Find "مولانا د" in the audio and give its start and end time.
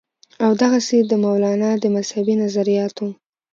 1.23-1.85